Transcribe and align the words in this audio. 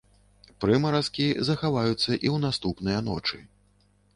Прымаразкі 0.63 1.27
захаваюцца 1.49 1.99
і 1.99 1.99
ў 1.99 2.33
наступныя 2.47 2.99
ночы. 3.11 3.37